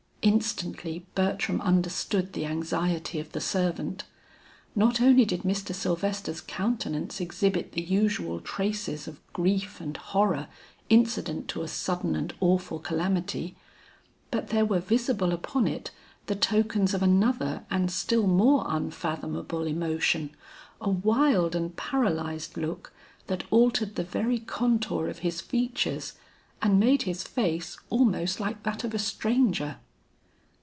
[0.23, 4.03] Instantly Bertram understood the anxiety of the servant.
[4.75, 5.73] Not only did Mr.
[5.73, 10.47] Sylvester's countenance exhibit the usual traces of grief and horror
[10.89, 13.55] incident to a sudden and awful calamity,
[14.29, 15.89] but there were visible upon it
[16.27, 20.29] the tokens of another and still more unfathomable emotion,
[20.79, 22.93] a wild and paralyzed look
[23.25, 26.13] that altered the very contour of his features,
[26.61, 29.77] and made his face almost like that of a stranger.